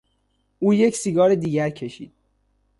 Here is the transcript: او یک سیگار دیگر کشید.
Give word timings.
او 0.59 0.73
یک 0.73 0.95
سیگار 0.95 1.35
دیگر 1.35 1.69
کشید. 1.69 2.13